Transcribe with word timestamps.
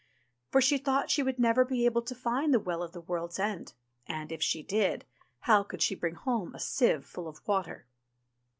For 0.49 0.61
she 0.61 0.79
thought 0.79 1.11
she 1.11 1.21
would 1.21 1.37
never 1.37 1.63
be 1.63 1.85
able 1.85 2.01
to 2.01 2.15
find 2.15 2.51
the 2.51 2.59
Well 2.59 2.81
of 2.81 2.91
the 2.91 3.01
World's 3.01 3.37
End, 3.37 3.73
and, 4.07 4.31
if 4.31 4.41
she 4.41 4.63
did, 4.63 5.05
how 5.41 5.61
could 5.61 5.83
she 5.83 5.93
bring 5.93 6.15
home 6.15 6.55
a 6.55 6.59
sieve 6.59 7.05
full 7.05 7.27
of 7.27 7.47
water 7.47 7.85